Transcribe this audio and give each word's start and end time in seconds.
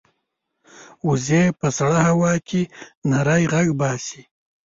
وزې 1.07 1.43
په 1.59 1.67
سړه 1.77 1.99
هوا 2.09 2.33
کې 2.47 2.61
نری 3.11 3.43
غږ 3.53 3.67
باسي 3.81 4.21